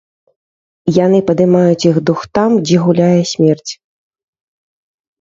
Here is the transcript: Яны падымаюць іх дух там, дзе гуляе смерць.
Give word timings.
Яны 1.05 1.19
падымаюць 1.29 1.87
іх 1.91 1.95
дух 2.11 2.19
там, 2.39 2.51
дзе 2.65 2.77
гуляе 2.87 3.21
смерць. 3.37 3.71